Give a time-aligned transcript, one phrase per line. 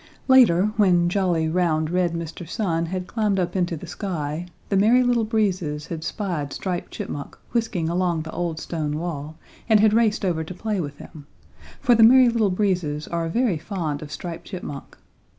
[0.27, 2.49] Later, when jolly, round, red Mr.
[2.49, 7.37] Sun had climbed up into the sky, the Merry Little Breezes had spied Striped Chipmunk
[7.51, 9.37] whisking along the old stone wall
[9.69, 11.27] and had raced over to play with him,
[11.79, 14.97] for the Merry Little Breezes are very fond of Striped Chipmunk.